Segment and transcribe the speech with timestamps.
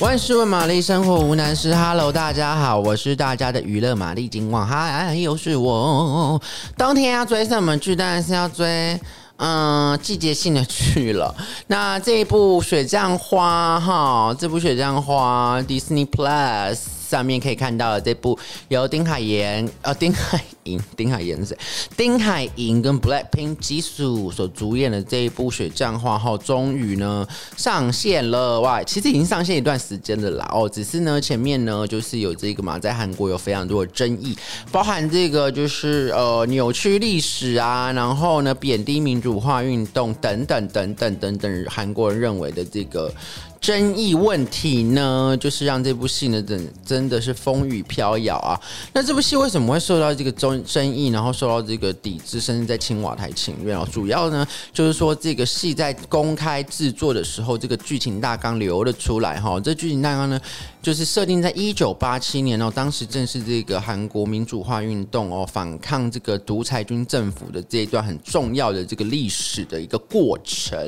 [0.00, 1.72] 万事问玛丽，生活无难事。
[1.72, 4.66] Hello，大家好，我是大家的娱乐玛丽金旺。
[4.66, 6.40] 嗨，又是我。
[6.76, 7.94] 冬天要追什么剧？
[7.94, 9.00] 当然是要追。
[9.36, 11.34] 嗯，季节性的剧了。
[11.68, 16.78] 那这一部《雪降花》哈，这部《雪降花》Disney Plus
[17.14, 18.36] 上面可以看到的这部
[18.66, 21.58] 由丁海寅呃丁海寅 丁海寅是谁？
[21.96, 27.24] 丁海寅跟 Blackpink Jisoo 所主演的这一部《雪降花》后，终于呢
[27.56, 28.82] 上线了哇！
[28.82, 34.36] 其实已经上线一段时间了啦哦，只是呢前面呢就是有这个嘛，在韩国有非常多的争议，
[34.72, 43.12] 包含这个就是呃扭曲历史啊，然后呢贬低民主化运动等等等等等等，韩国人认为的这个。
[43.64, 48.60] 争议问题呢，就是让这部戏呢，真真的是风雨飘摇啊。
[48.92, 53.88] 那这部戏为什么会受到这个争争议，然后受到这个抵制，甚至在青瓦台请愿哦？
[53.90, 59.58] 主要呢，就是说这个戏在公开制作的时候，这个剧情大纲流了出来哈。
[59.58, 60.38] 这剧情大纲呢，
[60.82, 70.78] 就是设定在一九八七年哦，当时正是这个韩国民主化运动哦，反抗这个独裁军政府的这一段很重要的这个历史的一个过程。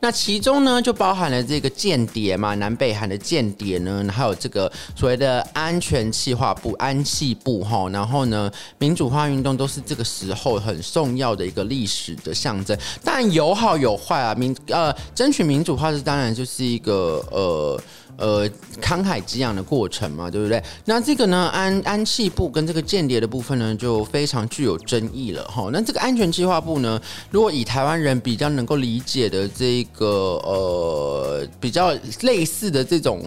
[0.00, 12.74] 那其中呢，就包含了这个间谍嘛，南北韩的间谍呢，还有这个所谓的安全企划部、安企部哈，然后呢，民主化运动都是这个时候很重要的一个历史的象征。
[13.04, 17.78] 但有好有坏啊，民呃，争取民主化是当然就是一个呃。
[18.18, 18.48] 呃，
[18.80, 20.62] 慷慨激昂的过程嘛，对不对？
[20.86, 25.68] 那这个呢，安安企部跟这个间谍的部分呢，就非常具有争议了哈。
[25.70, 26.98] 那这个安全计划部呢，
[27.30, 33.22] 如果以台湾人比较能够理解的这个呃比较类似的这种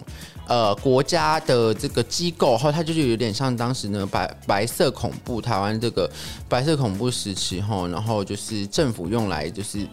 [0.47, 6.09] 呃国家的这个机构哈，它就是有点像当时呢白白色恐怖台湾这个
[6.47, 9.87] 白色恐怖时期哈，然后就是政府用来就是。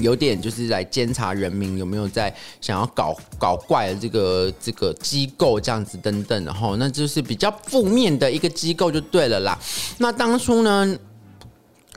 [0.00, 9.58] 有点就是来监察人民有没有在想要搞搞怪的这个这个机构这样子等等，然后那就是比较负面的一个机构就对了啦。
[9.96, 10.96] 那当初呢，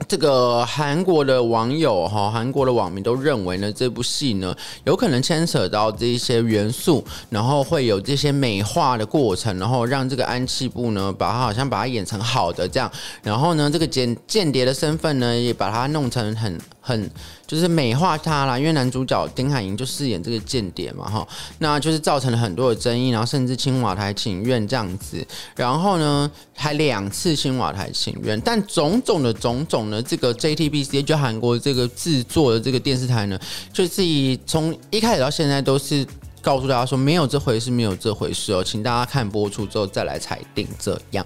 [0.08, 4.54] 这个韩国的网友哈，韩国的网民都认为呢，这部戏呢
[4.84, 12.90] 有可能牵扯到这一些元素，然后会有这些美化的过程，然后让这个安气部呢把它好像把它演成好的这样，
[13.22, 16.58] 然后呢这个间间谍的身份呢也把它弄成很。
[16.84, 17.10] 很
[17.46, 21.26] 就是美化他啦，因为男主角丁海寅就饰演这个间谍嘛，哈，
[21.60, 25.24] 那就是造成了很多的争议，然后甚至青瓦台请愿这样子，
[25.56, 33.38] 然后呢还两次青瓦台请愿，但种种的种种的，这个 JTBC 就韩国这个制作的这个电视台呢，
[33.72, 36.04] 就是以从一开始到现在都是。
[36.42, 41.24] 告诉大家说没有这回事，没有这回事哦，请大家看播出之后再来裁定这样。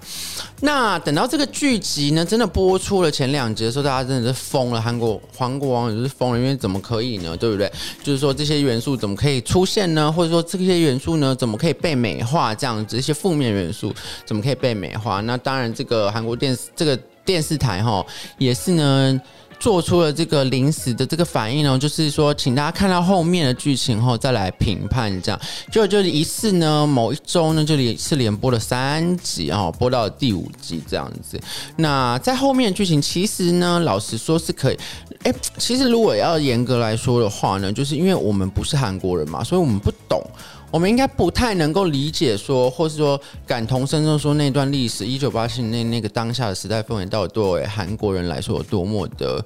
[0.61, 7.35] 那等到这个剧集呢，真的播出了前两集的时候，大家真的是疯了，韩国韩国网友是疯了，因为怎么可以呢？
[7.35, 7.69] 对不对？
[8.03, 10.11] 就是说这些元素怎么可以出现呢？
[10.11, 12.53] 或者说这些元素呢，怎么可以被美化？
[12.53, 13.91] 这样子一些负面元素
[14.23, 15.19] 怎么可以被美化？
[15.21, 16.95] 那当然，这个韩国电视这个
[17.25, 18.05] 电视台哈
[18.37, 19.19] 也是呢。
[19.59, 25.21] 做出了这个临时的这个反应呢，就是说，请大家看到后面的剧情后再来评判。
[25.21, 25.39] 这样，
[25.71, 31.39] 就就是一次呢，某一周呢，这里是连播了三集啊，播到第五集这样子。
[31.77, 34.77] 那在后面的剧情，其实呢，老实说是可以。
[35.23, 40.21] 哎，其实如果要严格来说的话呢，就是因为我们不是韩国人嘛，所以我们不懂。
[40.69, 49.41] 我们应该不太能够理解说，或是说感同身受说那段历史，一九八七年那那个当下的时代氛围，到底对韩国人来说有多么的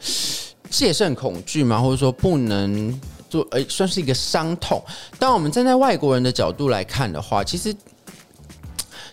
[0.70, 1.82] 戒慎恐惧吗？
[1.82, 4.82] 或者说不能做，诶，算是一个伤痛。
[5.20, 7.76] 当我们站在外国人的角度来看的话，其实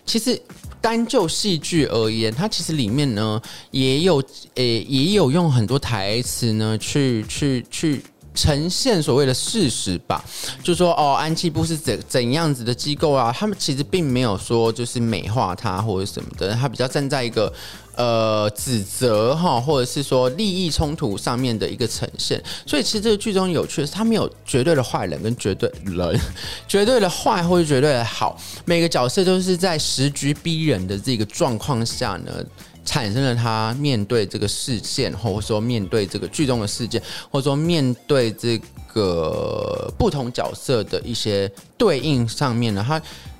[0.05, 0.41] 其实
[0.81, 3.41] 单就戏剧而言，它其实里面呢
[3.71, 4.23] 也有
[4.55, 8.03] 诶也有用很多台词呢去去去。
[8.35, 10.23] 呈现所谓的事实吧，
[10.63, 13.35] 就说哦，安企部是怎怎样子的机构啊？
[13.35, 17.51] 他们其实并没有说就是美化它或者什么的，他比较站在一个
[17.99, 22.41] 呃指责哈，或者是说利益冲突上面的一个呈现。
[22.65, 26.17] 所以其实这个剧中有趣的是，他没有绝对的坏人跟绝对人，
[26.65, 32.31] 绝对的坏或者绝对的好，每个角色都是在时局逼人的这个状况下呢。
[32.85, 36.99] 产生了他面对这个事件，或者说面对这个剧中的事件，
[37.29, 38.59] 或者说面对这
[38.91, 42.99] 个不同角色的一些对应上面呢，他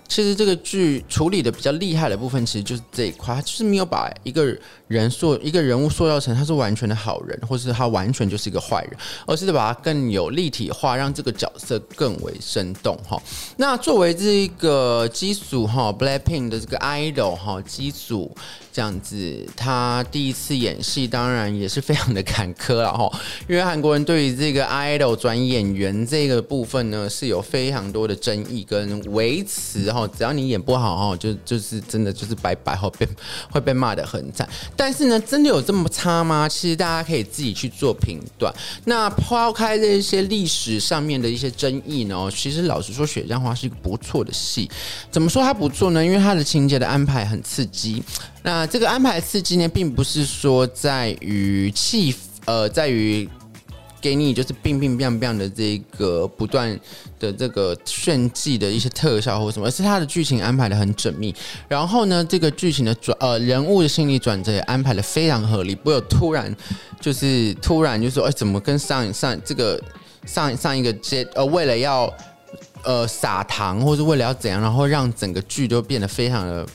[0.10, 4.54] 其实这个剧处理的比较厉害的部分，其实就是这一块，他就是没有把一个
[4.88, 8.98] 人塑一个人物塑造成他是完全的好人，或是他完全就是一个坏人，
[9.28, 13.22] 而是把他更有立体化，让这个角色更为生动哈。
[13.58, 18.36] 那作为这个基组哈，Blackpink 的这个 idol 哈，基组
[18.74, 23.08] 这样子，他第一次演戏，当然也是非常的坎坷了哈，
[23.48, 33.07] 因为韩国人对于这个 idol 转演员这个部分呢，是有非常多的争议跟维持哈，只要你演不好哈，就就是真的就是拜拜哈，被
[33.51, 34.48] 会被骂得很惨。
[34.75, 36.48] 但是呢，真的有这么差吗？
[36.48, 38.54] 其实大家可以自己去做评断。
[38.86, 44.69] 那抛开这些历史上面的一些争议呢，其实老实说，《雪降花》是一个不错的戏。
[45.12, 46.04] 怎么说它不错呢？
[46.04, 48.04] 因为它的情节的安排很刺激。
[48.44, 53.30] 那这个安排刺激呢，并不是说在于气，呃，在于。
[54.01, 56.80] 给你就是冰冰冰冰的这个不断
[57.19, 61.34] 的这个炫技的一些特效或什么，而是它的剧情安排的很缜密。
[61.68, 66.56] 然后呢，这个剧情的转呃人物的心理转折也安排的非常合理，不有突然
[67.00, 69.81] 就是突然就说哎怎么跟上上这个
[70.25, 72.12] 上上一个阶呃为了要
[72.84, 76.66] 呃撒糖或者为了要怎样，然后让整个剧都变得非常的。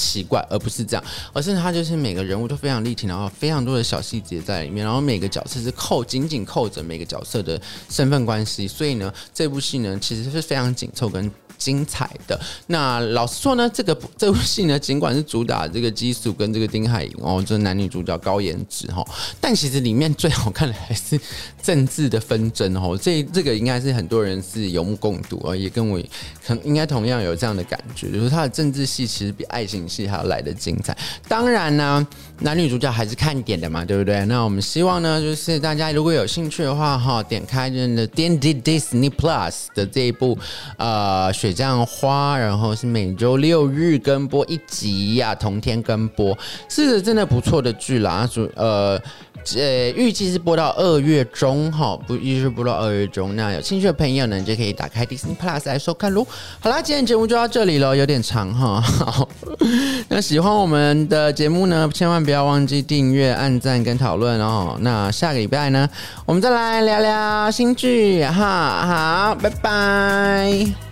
[0.00, 11.30] 奇怪，而不是这样，而是他就是每个人物都非常立体，然后非常多的小细节在里面，然后每个角色是扣紧紧扣着每个角色的身份关系，所以呢，这部戏呢其实是非常紧凑跟
[11.60, 12.40] 精彩的。
[12.66, 19.06] 那老实说呢，这个这部戏呢，尽管是主打这个激素跟这个丁海寅哦，这男女主角高颜值哈，
[19.40, 21.20] 但其实里面最好看的还是
[21.62, 22.98] 政治的纷争哦。
[23.00, 26.00] 这这个应该是很多人是有目共睹啊，也跟我
[26.46, 30.96] 可能应该同样有这样的感觉，就是他的政治戏其实比爱情戏还要来得精彩。
[31.28, 32.06] 当然呢，
[32.40, 34.24] 男女主角还是看点的嘛，对不对？
[34.24, 40.38] 那我们希望呢，就是大家如果有兴趣的话哈，点开真的 Disney Plus 的这一部
[40.78, 46.36] 呃选雪降花，然后是每周六日更播一集呀，同天更播，
[46.68, 48.28] 是个真的不错的剧啦。
[48.32, 49.00] 主呃
[49.56, 53.34] 呃，预计是播到二月中哈，不一直播到二月中。
[53.36, 56.26] 那有兴趣的朋友呢，就可以打开 Disney Plus 来收看喽。
[56.60, 58.80] 好啦，今天节目就到这里了，有点长哈。
[58.80, 59.28] 好，
[60.08, 64.76] 那喜欢我们的节目呢，千万不要忘记订阅、按赞跟讨论哦。
[64.80, 65.88] 那下个礼拜呢，
[66.26, 69.30] 我们再来聊聊新剧哈。
[69.30, 70.89] 好，拜拜。